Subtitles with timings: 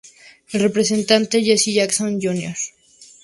[0.51, 2.55] El representante Jesse Jackson, Jr.